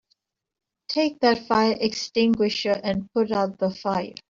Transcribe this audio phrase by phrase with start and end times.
[0.87, 4.15] Take that fire extinguisher and put out the fire!